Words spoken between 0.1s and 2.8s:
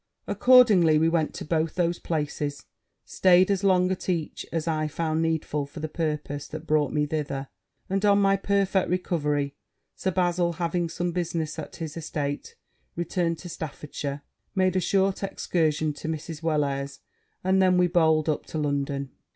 Accordingly, we went to both those places